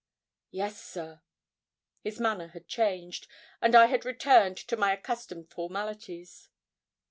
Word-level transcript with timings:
'Yes, 0.49 0.81
sir.' 0.83 1.21
His 2.03 2.19
manner 2.19 2.47
had 2.47 2.67
changed, 2.67 3.27
and 3.61 3.75
I 3.75 3.85
had 3.85 4.03
returned 4.03 4.57
to 4.57 4.75
my 4.75 4.91
accustomed 4.93 5.51
formalities. 5.51 6.49